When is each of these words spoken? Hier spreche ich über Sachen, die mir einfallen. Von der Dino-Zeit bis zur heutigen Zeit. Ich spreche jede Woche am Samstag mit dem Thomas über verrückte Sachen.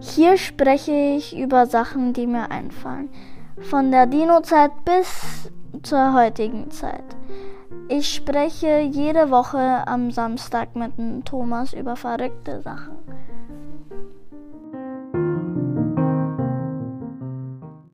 Hier 0.00 0.36
spreche 0.36 0.92
ich 0.92 1.36
über 1.36 1.66
Sachen, 1.66 2.12
die 2.12 2.26
mir 2.26 2.50
einfallen. 2.50 3.08
Von 3.58 3.90
der 3.90 4.06
Dino-Zeit 4.06 4.70
bis 4.84 5.50
zur 5.82 6.12
heutigen 6.14 6.70
Zeit. 6.70 7.04
Ich 7.88 8.14
spreche 8.14 8.78
jede 8.78 9.30
Woche 9.30 9.86
am 9.88 10.10
Samstag 10.12 10.76
mit 10.76 10.96
dem 10.98 11.24
Thomas 11.24 11.72
über 11.72 11.96
verrückte 11.96 12.62
Sachen. 12.62 12.96